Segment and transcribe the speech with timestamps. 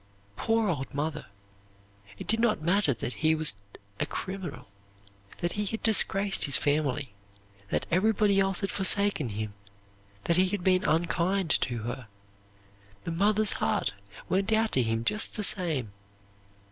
[0.35, 1.27] Poor old mother!
[2.17, 3.53] It did not matter that he was
[3.99, 4.67] a criminal,
[5.41, 7.13] that he had disgraced his family,
[7.69, 9.53] that everybody else had forsaken him,
[10.23, 12.07] that he had been unkind to her
[13.03, 13.93] the mother's heart
[14.27, 15.91] went out to him just the same.